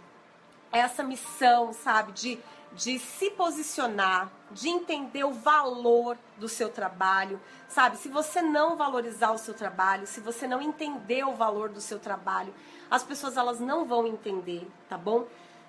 [0.70, 2.38] essa missão, sabe, de
[2.72, 7.96] de se posicionar, de entender o valor do seu trabalho, sabe?
[7.96, 11.98] Se você não valorizar o seu trabalho, se você não entender o valor do seu
[11.98, 12.54] trabalho,
[12.90, 15.26] as pessoas elas não vão entender, tá bom?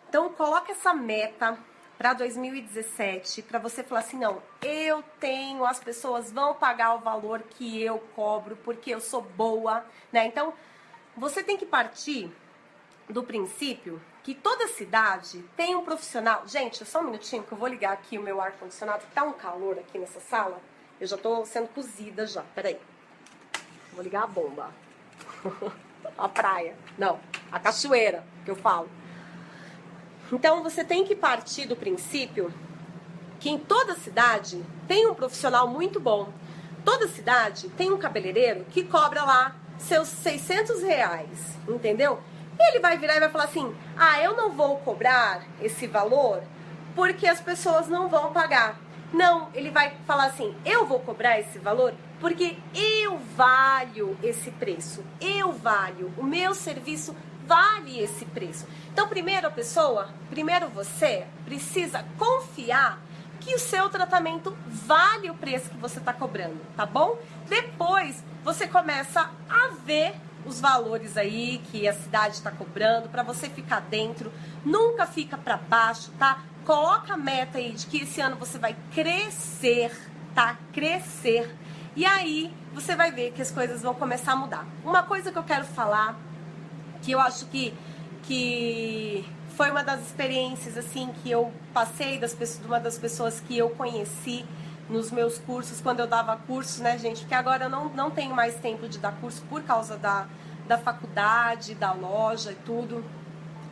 [0.09, 1.57] Então coloca essa meta
[1.97, 7.43] para 2017, para você falar assim, não, eu tenho, as pessoas vão pagar o valor
[7.43, 10.25] que eu cobro porque eu sou boa, né?
[10.25, 10.51] Então,
[11.15, 12.31] você tem que partir
[13.07, 16.47] do princípio que toda cidade tem um profissional.
[16.47, 19.23] Gente, só um minutinho que eu vou ligar aqui o meu ar condicionado, que tá
[19.23, 20.61] um calor aqui nessa sala.
[20.99, 22.43] Eu já tô sendo cozida já.
[22.53, 22.79] Peraí.
[23.93, 24.71] Vou ligar a bomba.
[26.17, 26.75] a praia.
[26.97, 27.19] Não,
[27.51, 28.89] a cachoeira que eu falo.
[30.31, 32.53] Então você tem que partir do princípio
[33.39, 36.31] que em toda cidade tem um profissional muito bom.
[36.85, 42.21] Toda cidade tem um cabeleireiro que cobra lá seus 600 reais, entendeu?
[42.59, 46.43] Ele vai virar e vai falar assim: ah, eu não vou cobrar esse valor
[46.95, 48.79] porque as pessoas não vão pagar.
[49.13, 55.03] Não, ele vai falar assim: eu vou cobrar esse valor porque eu valho esse preço.
[55.19, 56.13] Eu valho.
[56.17, 58.67] O meu serviço vale esse preço.
[58.93, 62.99] Então, primeiro a pessoa, primeiro você precisa confiar
[63.41, 67.17] que o seu tratamento vale o preço que você está cobrando, tá bom?
[67.49, 70.13] Depois você começa a ver
[70.45, 74.31] os valores aí que a cidade está cobrando para você ficar dentro.
[74.65, 76.43] Nunca fica para baixo, tá?
[76.65, 79.91] Coloca a meta aí de que esse ano você vai crescer,
[80.33, 80.57] tá?
[80.73, 81.55] Crescer.
[81.95, 84.65] E aí você vai ver que as coisas vão começar a mudar.
[84.83, 86.17] Uma coisa que eu quero falar,
[87.01, 87.73] que eu acho que,
[88.23, 89.25] que
[89.55, 93.69] foi uma das experiências assim que eu passei das pessoas, uma das pessoas que eu
[93.71, 94.45] conheci
[94.91, 97.21] nos meus cursos, quando eu dava curso, né, gente?
[97.21, 100.27] Porque agora eu não, não tenho mais tempo de dar curso por causa da,
[100.67, 103.03] da faculdade, da loja e tudo,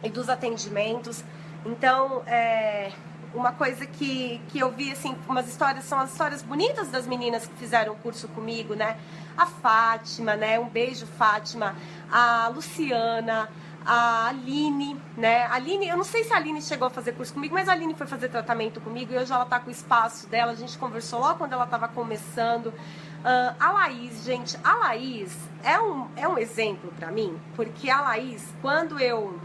[0.02, 1.24] e dos atendimentos.
[1.66, 2.92] Então, é,
[3.34, 7.46] uma coisa que, que eu vi, assim, umas histórias, são as histórias bonitas das meninas
[7.46, 8.98] que fizeram o curso comigo, né?
[9.38, 10.58] A Fátima, né?
[10.58, 11.76] Um beijo, Fátima.
[12.10, 13.50] A Luciana,
[13.92, 15.46] a Aline, né?
[15.46, 17.72] A Aline, eu não sei se a Aline chegou a fazer curso comigo, mas a
[17.72, 20.52] Aline foi fazer tratamento comigo e hoje ela tá com o espaço dela.
[20.52, 22.68] A gente conversou logo quando ela estava começando.
[22.68, 28.00] Uh, a Laís, gente, a Laís é um, é um exemplo para mim, porque a
[28.02, 29.40] Laís, quando eu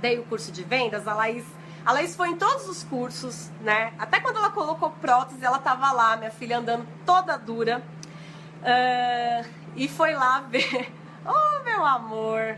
[0.00, 1.44] dei o curso de vendas, a Laís,
[1.84, 3.92] a Laís foi em todos os cursos, né?
[3.98, 7.82] Até quando ela colocou prótese, ela tava lá, minha filha andando toda dura.
[8.62, 10.92] Uh, e foi lá ver.
[11.26, 12.56] Oh, meu amor!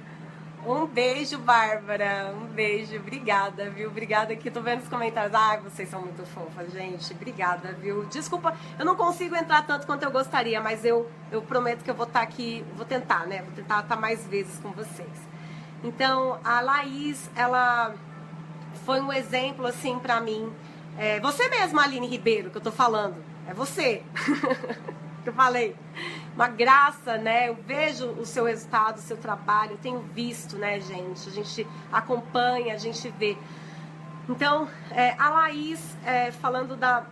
[0.67, 2.35] Um beijo, Bárbara.
[2.37, 2.97] Um beijo.
[2.97, 3.89] Obrigada, viu?
[3.89, 4.51] Obrigada aqui.
[4.51, 5.33] Tô vendo os comentários.
[5.33, 7.13] Ai, vocês são muito fofas, gente.
[7.15, 8.05] Obrigada, viu?
[8.07, 11.95] Desculpa, eu não consigo entrar tanto quanto eu gostaria, mas eu, eu prometo que eu
[11.95, 13.43] vou estar tá aqui, vou tentar, né?
[13.43, 15.29] Vou tentar estar mais vezes com vocês.
[15.85, 17.95] Então, a Laís, ela
[18.85, 20.53] foi um exemplo, assim, para mim.
[20.99, 23.15] É, você mesma, Aline Ribeiro, que eu tô falando.
[23.47, 24.03] É você.
[25.27, 25.75] que eu falei
[26.37, 27.49] uma graça, né?
[27.49, 31.29] Eu vejo o seu resultado, o seu trabalho, eu tenho visto, né, gente?
[31.29, 33.37] A gente acompanha, a gente vê.
[34.29, 37.05] Então, é, a Laís, é, falando da,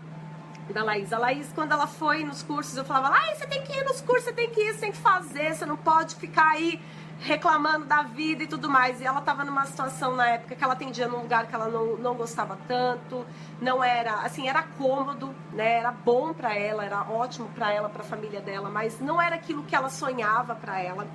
[0.71, 3.73] da Laís, a Laís, quando ela foi nos cursos, eu falava, Laís, você tem que
[3.73, 6.51] ir nos cursos, você tem que ir, você tem que fazer, você não pode ficar
[6.51, 6.81] aí
[7.21, 9.01] reclamando da vida e tudo mais.
[9.01, 11.97] E ela estava numa situação na época que ela atendia num lugar que ela não,
[11.97, 13.25] não gostava tanto,
[13.61, 15.79] não era, assim, era cômodo, né?
[15.79, 19.37] Era bom para ela, era ótimo para ela, para a família dela, mas não era
[19.37, 21.07] aquilo que ela sonhava para ela.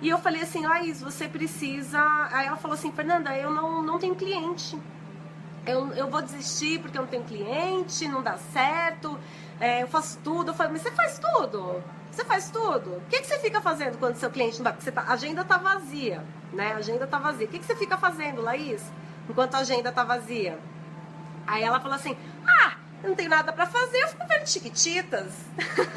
[0.00, 2.00] E eu falei assim, Laís, você precisa.
[2.32, 4.78] Aí ela falou assim, Fernanda, eu não, não tenho cliente.
[5.66, 9.18] Eu, eu vou desistir porque eu não tenho cliente, não dá certo,
[9.60, 10.50] é, eu faço tudo.
[10.50, 11.82] Eu falei, mas você faz tudo?
[12.10, 12.96] Você faz tudo.
[12.96, 14.72] O que, que você fica fazendo quando seu cliente não vai?
[14.72, 16.72] Porque tá, a agenda tá vazia, né?
[16.72, 17.46] A agenda tá vazia.
[17.46, 18.82] O que, que você fica fazendo, Laís?
[19.28, 20.58] Enquanto a agenda tá vazia?
[21.46, 22.16] Aí ela falou assim:
[22.46, 25.32] Ah, eu não tenho nada para fazer, eu fico vendo chiquititas.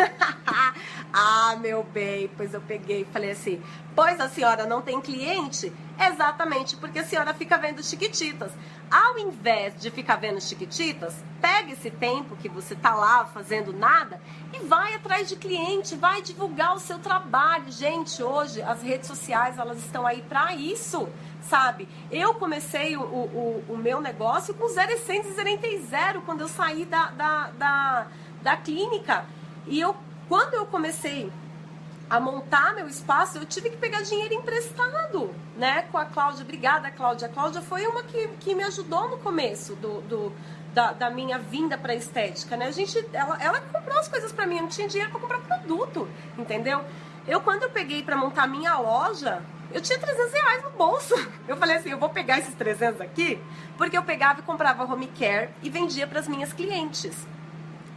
[1.12, 3.62] ah, meu bem, pois eu peguei e falei assim:
[3.95, 5.74] Pois a senhora não tem cliente?
[6.02, 8.52] Exatamente porque a senhora fica vendo chiquititas.
[8.90, 14.20] Ao invés de ficar vendo chiquititas, pega esse tempo que você tá lá fazendo nada
[14.52, 17.72] e vai atrás de cliente, vai divulgar o seu trabalho.
[17.72, 21.08] Gente, hoje as redes sociais elas estão aí para isso,
[21.44, 21.88] sabe?
[22.10, 25.32] Eu comecei o, o, o meu negócio com zero essência
[25.68, 28.08] e zero quando eu saí da, da, da,
[28.42, 29.24] da clínica.
[29.68, 29.96] E eu,
[30.28, 31.32] quando eu comecei
[32.12, 35.84] a montar meu espaço, eu tive que pegar dinheiro emprestado, né?
[35.84, 36.43] Com a Cláudia.
[36.43, 37.30] Obrigada, Cláudia.
[37.30, 40.34] A Cláudia foi uma que, que me ajudou no começo do, do
[40.74, 42.65] da, da, minha vinda para estética, né?
[42.65, 45.39] A gente, ela, ela comprou as coisas para mim, eu não tinha dinheiro para comprar
[45.39, 46.06] produto,
[46.38, 46.84] entendeu?
[47.26, 51.15] Eu, quando eu peguei para montar minha loja, eu tinha 300 reais no bolso.
[51.47, 53.41] Eu falei assim, eu vou pegar esses 300 aqui,
[53.78, 57.28] porque eu pegava e comprava home care e vendia para as minhas clientes.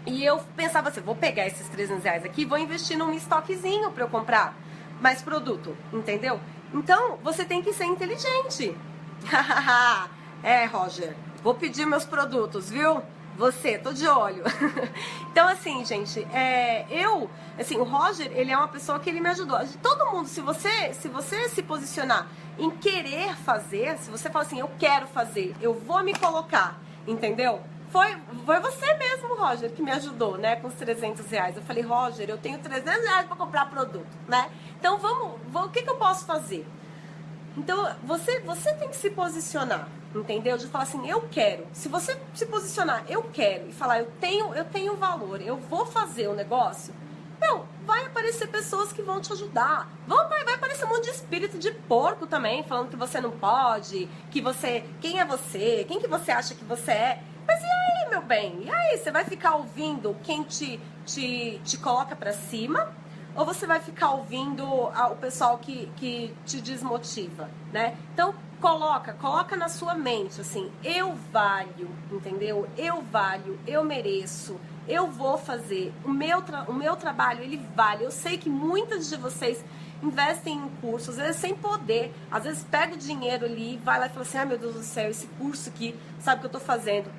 [0.06, 4.04] E eu pensava assim, vou pegar esses 300 reais aqui, vou investir num estoquezinho para
[4.04, 4.54] eu comprar
[5.00, 6.38] mais produto, entendeu?
[6.72, 8.76] Então, você tem que ser inteligente.
[10.42, 13.02] é, Roger, vou pedir meus produtos, viu?
[13.36, 14.44] Você, tô de olho.
[15.30, 19.28] então, assim, gente, é, eu, assim, o Roger, ele é uma pessoa que ele me
[19.30, 19.58] ajudou.
[19.82, 24.60] Todo mundo, se você, se você se posicionar em querer fazer, se você fala assim,
[24.60, 27.60] eu quero fazer, eu vou me colocar, entendeu?
[27.94, 31.56] Foi, foi você mesmo, Roger, que me ajudou, né, com os 300 reais.
[31.56, 34.50] Eu falei, Roger, eu tenho 300 reais para comprar produto, né?
[34.80, 36.66] Então vamos, vamos, o que, que eu posso fazer?
[37.56, 40.58] Então você, você tem que se posicionar, entendeu?
[40.58, 41.68] De falar assim, eu quero.
[41.72, 45.86] Se você se posicionar, eu quero, e falar, eu tenho, eu tenho valor, eu vou
[45.86, 46.92] fazer o negócio,
[47.40, 49.88] não, vai aparecer pessoas que vão te ajudar.
[50.04, 53.30] Vão, vai, vai aparecer um monte de espírito de porco também, falando que você não
[53.30, 54.82] pode, que você.
[55.00, 55.84] Quem é você?
[55.86, 57.22] Quem que você acha que você é?
[57.46, 58.64] Mas e aí, meu bem?
[58.64, 62.92] E aí, você vai ficar ouvindo quem te, te, te coloca para cima?
[63.36, 67.96] Ou você vai ficar ouvindo o pessoal que, que te desmotiva, né?
[68.12, 72.68] Então, coloca, coloca na sua mente, assim, eu valho, entendeu?
[72.78, 75.92] Eu valho, eu mereço, eu vou fazer.
[76.04, 76.38] O meu,
[76.68, 78.04] o meu trabalho, ele vale.
[78.04, 79.64] Eu sei que muitas de vocês
[80.02, 84.06] investem em cursos, às vezes sem poder, às vezes pega o dinheiro ali, vai lá
[84.06, 86.50] e fala assim, ah, meu Deus do céu, esse curso aqui, sabe o que eu
[86.50, 87.10] tô fazendo?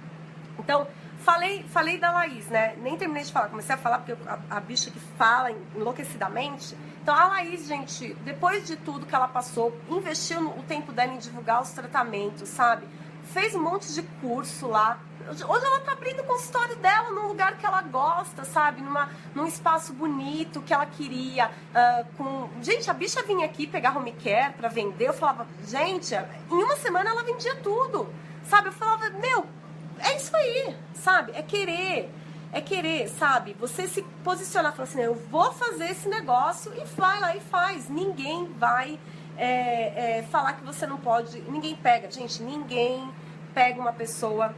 [0.57, 0.87] Então,
[1.19, 2.75] falei, falei da Laís, né?
[2.77, 6.75] Nem terminei de falar, comecei a falar porque a, a bicha que fala enlouquecidamente.
[7.01, 11.13] Então, a Laís, gente, depois de tudo que ela passou, investiu no, o tempo dela
[11.13, 12.87] em divulgar os tratamentos, sabe?
[13.25, 14.99] Fez um monte de curso lá.
[15.27, 18.81] Hoje ela tá abrindo o consultório dela num lugar que ela gosta, sabe?
[18.81, 21.47] Numa, num espaço bonito que ela queria.
[21.49, 22.49] Uh, com...
[22.61, 25.07] Gente, a bicha vinha aqui pegar home care pra vender.
[25.07, 28.07] Eu falava, gente, em uma semana ela vendia tudo.
[28.43, 28.67] Sabe?
[28.67, 29.45] Eu falava, meu,
[30.05, 31.31] é isso aí, sabe?
[31.35, 32.09] É querer.
[32.51, 33.53] É querer, sabe?
[33.59, 37.89] Você se posicionar, falar assim, eu vou fazer esse negócio e vai lá e faz.
[37.89, 38.97] Ninguém vai
[39.37, 41.41] é, é, falar que você não pode.
[41.41, 43.11] Ninguém pega, gente, ninguém
[43.53, 44.55] pega uma pessoa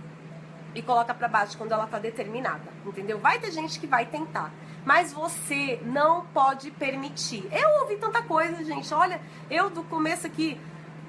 [0.75, 3.17] e coloca para baixo quando ela tá determinada, entendeu?
[3.17, 4.53] Vai ter gente que vai tentar,
[4.85, 7.47] mas você não pode permitir.
[7.51, 8.93] Eu ouvi tanta coisa, gente.
[8.93, 10.59] Olha, eu do começo aqui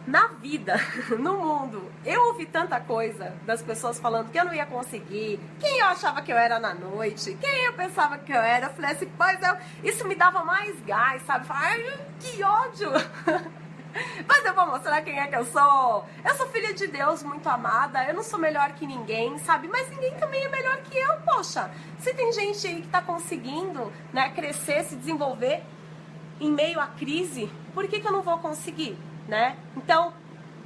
[0.07, 0.77] na vida,
[1.19, 5.79] no mundo, eu ouvi tanta coisa das pessoas falando que eu não ia conseguir, quem
[5.79, 8.67] eu achava que eu era na noite, quem eu pensava que eu era.
[8.67, 11.47] Eu falei assim, pois eu, isso me dava mais gás, sabe?
[11.51, 12.91] Ai, que ódio!
[14.27, 16.07] Mas eu vou mostrar quem é que eu sou.
[16.25, 18.05] Eu sou filha de Deus, muito amada.
[18.05, 19.67] Eu não sou melhor que ninguém, sabe?
[19.69, 21.71] Mas ninguém também é melhor que eu, poxa.
[21.99, 25.63] Se tem gente aí que tá conseguindo, né, crescer, se desenvolver
[26.41, 28.97] em meio à crise, por que, que eu não vou conseguir?
[29.29, 29.57] Né?
[29.77, 30.13] Então,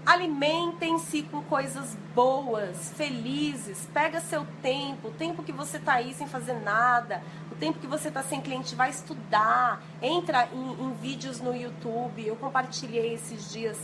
[0.06, 3.88] alimentem-se com coisas boas, felizes.
[3.92, 7.86] Pega seu tempo, o tempo que você está aí sem fazer nada, o tempo que
[7.86, 9.82] você está sem cliente, vai estudar.
[10.00, 12.24] Entra em, em, vídeos no YouTube.
[12.24, 13.78] Eu compartilhei esses dias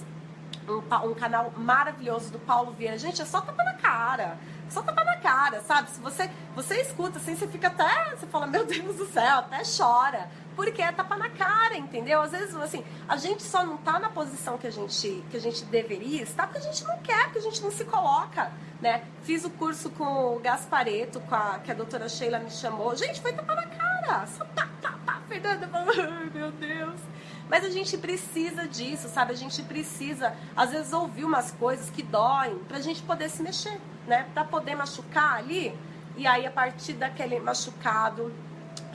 [0.68, 2.98] um, um, canal maravilhoso do Paulo Vieira.
[2.98, 4.38] Gente, é só tapa na cara.
[4.68, 5.90] Só tapa na cara, sabe?
[5.90, 8.16] Se você, você escuta assim, você fica até.
[8.16, 12.20] Você fala, meu Deus do céu, até chora porque é tapa na cara, entendeu?
[12.20, 15.40] Às vezes, assim, a gente só não tá na posição que a gente, que a
[15.40, 19.04] gente deveria estar porque a gente não quer, porque a gente não se coloca, né?
[19.22, 22.96] Fiz o curso com o Gaspareto, com a, que a doutora Sheila me chamou.
[22.96, 27.00] Gente, foi tapa na cara, só pá, pá, pá, Fernanda, ai meu Deus.
[27.48, 29.34] Mas a gente precisa disso, sabe?
[29.34, 33.80] A gente precisa, às vezes, ouvir umas coisas que doem pra gente poder se mexer,
[34.08, 34.26] né?
[34.34, 35.72] Pra poder machucar ali
[36.16, 38.34] e aí, a partir daquele machucado,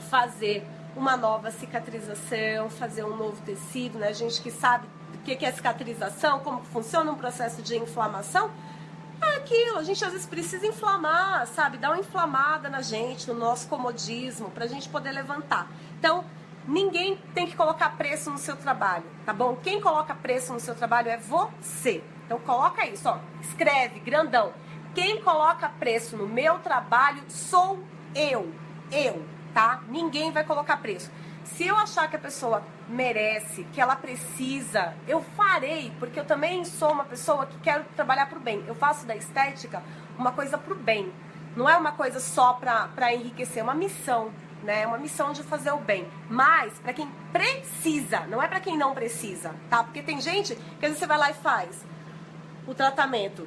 [0.09, 4.09] fazer uma nova cicatrização, fazer um novo tecido, né?
[4.09, 8.51] A gente que sabe o que é cicatrização, como funciona um processo de inflamação,
[9.21, 11.77] é aquilo, a gente às vezes precisa inflamar, sabe?
[11.77, 15.67] Dar uma inflamada na gente, no nosso comodismo, para a gente poder levantar.
[15.97, 16.25] Então,
[16.67, 19.55] ninguém tem que colocar preço no seu trabalho, tá bom?
[19.55, 22.03] Quem coloca preço no seu trabalho é você.
[22.25, 24.53] Então, coloca isso, ó, escreve, grandão.
[24.93, 27.79] Quem coloca preço no meu trabalho sou
[28.13, 28.53] eu.
[28.91, 29.81] Eu tá?
[29.87, 31.11] Ninguém vai colocar preço.
[31.43, 36.63] Se eu achar que a pessoa merece, que ela precisa, eu farei, porque eu também
[36.65, 38.63] sou uma pessoa que quero trabalhar pro bem.
[38.65, 39.83] Eu faço da estética
[40.17, 41.11] uma coisa pro bem.
[41.55, 44.31] Não é uma coisa só para enriquecer, é uma missão.
[44.63, 44.83] né?
[44.83, 46.07] É uma missão de fazer o bem.
[46.29, 49.83] Mas para quem precisa, não é para quem não precisa, tá?
[49.83, 51.85] Porque tem gente que às vezes você vai lá e faz
[52.65, 53.45] o tratamento.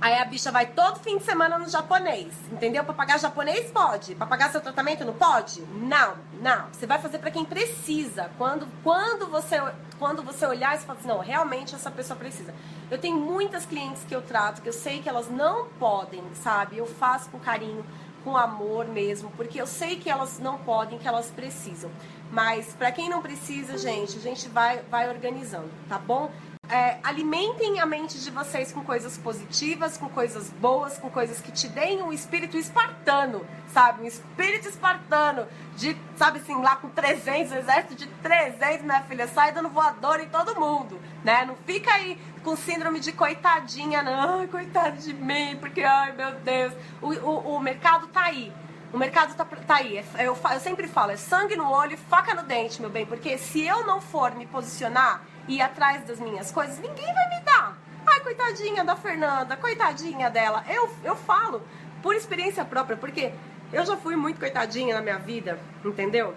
[0.00, 2.84] Aí a bicha vai todo fim de semana no japonês, entendeu?
[2.84, 5.60] Pra pagar japonês pode, pra pagar seu tratamento não pode?
[5.62, 6.68] Não, não.
[6.72, 8.30] Você vai fazer para quem precisa.
[8.38, 9.60] Quando, quando, você,
[9.98, 12.54] quando você olhar e fala assim, não, realmente essa pessoa precisa.
[12.88, 16.78] Eu tenho muitas clientes que eu trato que eu sei que elas não podem, sabe?
[16.78, 17.84] Eu faço com carinho,
[18.22, 21.90] com amor mesmo, porque eu sei que elas não podem, que elas precisam.
[22.30, 26.30] Mas para quem não precisa, gente, a gente vai, vai organizando, tá bom?
[26.70, 31.50] É, alimentem a mente de vocês com coisas positivas, com coisas boas, com coisas que
[31.50, 34.02] te deem um espírito espartano, sabe?
[34.02, 35.46] Um espírito espartano,
[35.76, 40.20] de, sabe assim, lá com 300, um exército de 300, minha filha, sai dando voador
[40.20, 41.46] em todo mundo, né?
[41.46, 46.32] Não fica aí com síndrome de coitadinha, não, ai, coitado de mim, porque, ai, meu
[46.32, 48.52] Deus, o, o, o mercado tá aí.
[48.92, 49.98] O mercado tá, tá aí.
[49.98, 53.38] É, eu, eu sempre falo, é sangue no olho, faca no dente, meu bem, porque
[53.38, 57.76] se eu não for me posicionar ir atrás das minhas coisas, ninguém vai me dar.
[58.06, 60.64] Ai, coitadinha da Fernanda, coitadinha dela.
[60.68, 61.62] Eu, eu falo
[62.02, 63.32] por experiência própria, porque
[63.72, 66.34] eu já fui muito coitadinha na minha vida, entendeu?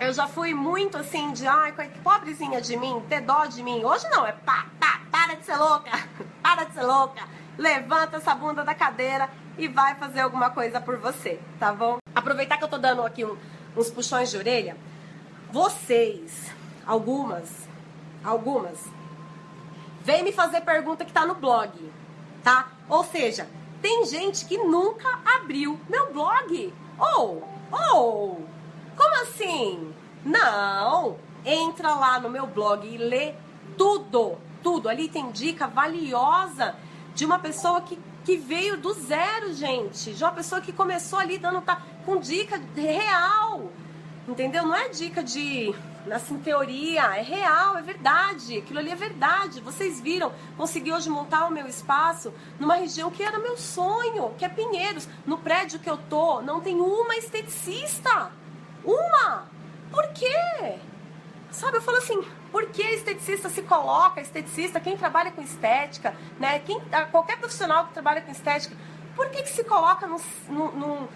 [0.00, 3.84] Eu já fui muito assim de, ai, pobrezinha de mim, ter dó de mim.
[3.84, 5.90] Hoje não, é pá, pá, para de ser louca,
[6.42, 7.22] para de ser louca.
[7.56, 11.98] Levanta essa bunda da cadeira e vai fazer alguma coisa por você, tá bom?
[12.14, 13.36] Aproveitar que eu tô dando aqui um,
[13.76, 14.76] uns puxões de orelha.
[15.50, 16.52] Vocês,
[16.86, 17.67] algumas,
[18.24, 18.78] algumas,
[20.02, 21.70] vem me fazer pergunta que tá no blog,
[22.42, 22.68] tá?
[22.88, 23.48] Ou seja,
[23.80, 26.72] tem gente que nunca abriu meu blog.
[26.98, 29.94] Ou, oh, ou, oh, como assim?
[30.24, 33.34] Não, entra lá no meu blog e lê
[33.76, 34.88] tudo, tudo.
[34.88, 36.74] Ali tem dica valiosa
[37.14, 40.12] de uma pessoa que, que veio do zero, gente.
[40.12, 43.70] De uma pessoa que começou ali dando tá, com dica real.
[44.28, 44.66] Entendeu?
[44.66, 45.74] Não é dica de
[46.12, 48.58] assim, teoria, é real, é verdade.
[48.58, 49.60] Aquilo ali é verdade.
[49.62, 54.44] Vocês viram, consegui hoje montar o meu espaço numa região que era meu sonho, que
[54.44, 55.08] é Pinheiros.
[55.26, 58.30] No prédio que eu tô, não tem uma esteticista.
[58.84, 59.48] Uma!
[59.90, 60.78] Por quê?
[61.50, 62.22] Sabe, eu falo assim,
[62.52, 66.58] por que esteticista se coloca, esteticista, quem trabalha com estética, né?
[66.58, 66.78] Quem,
[67.10, 68.76] qualquer profissional que trabalha com estética,
[69.16, 70.18] por que, que se coloca num,
[70.48, 71.08] num,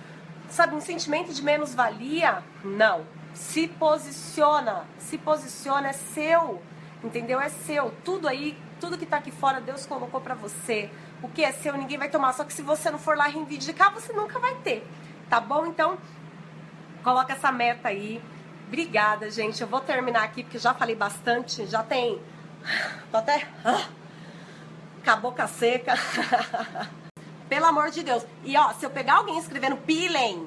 [0.53, 2.43] sabe, um sentimento de menos-valia?
[2.65, 6.63] Não se posiciona, se posiciona, é seu,
[7.03, 7.41] entendeu?
[7.41, 7.93] É seu.
[8.05, 10.91] Tudo aí, tudo que tá aqui fora, Deus colocou para você.
[11.23, 12.33] O que é seu, ninguém vai tomar.
[12.35, 14.87] Só que se você não for lá reivindicar, você nunca vai ter.
[15.29, 15.67] Tá bom?
[15.67, 15.99] Então,
[17.03, 18.23] coloca essa meta aí.
[18.67, 19.61] Obrigada, gente.
[19.61, 21.67] Eu vou terminar aqui porque já falei bastante.
[21.67, 22.21] Já tem.
[23.11, 23.47] Tô até.
[23.65, 23.89] Ah,
[25.05, 25.95] com a boca seca.
[27.49, 28.24] Pelo amor de Deus.
[28.45, 30.47] E ó, se eu pegar alguém escrevendo pilem,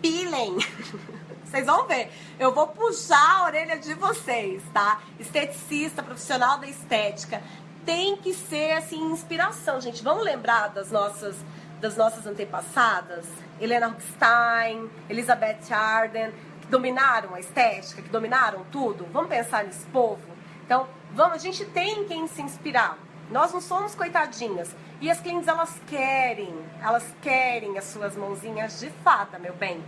[0.00, 0.56] pilem.
[1.44, 2.10] Vocês vão ver.
[2.38, 5.02] Eu vou puxar a orelha de vocês, tá?
[5.20, 7.42] Esteticista, profissional da estética.
[7.84, 10.02] Tem que ser, assim, inspiração, gente.
[10.02, 11.36] Vamos lembrar das nossas,
[11.78, 13.26] das nossas antepassadas?
[13.60, 16.32] Helena Rubinstein, Elizabeth Arden,
[16.62, 19.06] que dominaram a estética, que dominaram tudo.
[19.12, 20.22] Vamos pensar nesse povo?
[20.64, 22.96] Então, vamos, a gente tem quem se inspirar.
[23.32, 24.76] Nós não somos coitadinhas.
[25.00, 29.82] E as clientes, elas querem, elas querem as suas mãozinhas de fada, meu bem.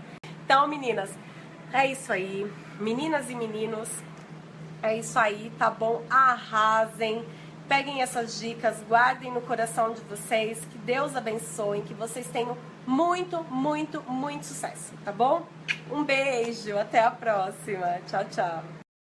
[0.44, 1.10] Então, meninas,
[1.70, 2.50] é isso aí.
[2.80, 3.90] Meninas e meninos,
[4.82, 6.02] é isso aí, tá bom?
[6.08, 7.24] Arrasem.
[7.68, 10.64] Peguem essas dicas, guardem no coração de vocês.
[10.72, 15.46] Que Deus abençoe, que vocês tenham muito, muito, muito sucesso, tá bom?
[15.90, 17.98] Um beijo, até a próxima.
[18.06, 18.83] Tchau, tchau.